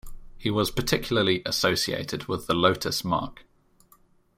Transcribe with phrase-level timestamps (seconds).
[0.35, 3.45] He was particularly associated with the Lotus marque.